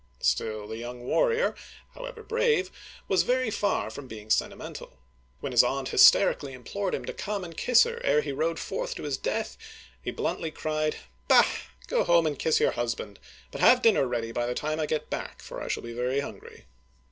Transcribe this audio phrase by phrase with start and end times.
[0.19, 1.53] Still, the young warrior,
[1.93, 2.71] however brave,
[3.07, 4.97] was very far from being sentimental:
[5.41, 8.95] when his aunt hysterically implored him to come and kiss her ere he rode forth
[8.95, 9.59] to his death,
[10.01, 10.95] he bluntly cried,"
[11.27, 11.45] Bah,
[11.85, 13.19] go home and kiss your husband,
[13.51, 16.21] but have dinner ready by the time I get back, for I shall be very
[16.21, 16.65] hungry